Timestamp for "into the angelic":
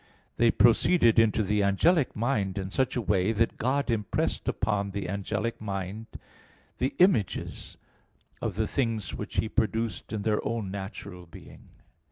1.19-2.15